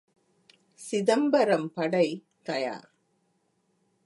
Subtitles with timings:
[0.79, 2.07] சிதம்பரம் படை
[2.43, 2.87] தயார்!